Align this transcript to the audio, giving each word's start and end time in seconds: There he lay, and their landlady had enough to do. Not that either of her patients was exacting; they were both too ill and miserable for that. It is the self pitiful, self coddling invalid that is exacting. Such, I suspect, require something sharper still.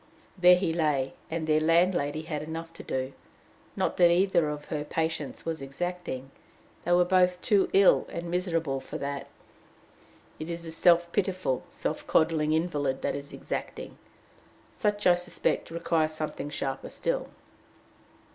There 0.35 0.55
he 0.55 0.73
lay, 0.73 1.13
and 1.29 1.45
their 1.45 1.59
landlady 1.59 2.23
had 2.23 2.41
enough 2.41 2.73
to 2.73 2.81
do. 2.81 3.13
Not 3.75 3.97
that 3.97 4.09
either 4.09 4.49
of 4.49 4.65
her 4.65 4.83
patients 4.83 5.45
was 5.45 5.61
exacting; 5.61 6.31
they 6.83 6.93
were 6.93 7.05
both 7.05 7.39
too 7.43 7.69
ill 7.71 8.07
and 8.09 8.31
miserable 8.31 8.79
for 8.79 8.97
that. 8.97 9.27
It 10.39 10.49
is 10.49 10.63
the 10.63 10.71
self 10.71 11.11
pitiful, 11.11 11.65
self 11.69 12.07
coddling 12.07 12.51
invalid 12.51 13.03
that 13.03 13.13
is 13.13 13.31
exacting. 13.31 13.99
Such, 14.71 15.05
I 15.05 15.13
suspect, 15.13 15.69
require 15.69 16.07
something 16.07 16.49
sharper 16.49 16.89
still. 16.89 17.27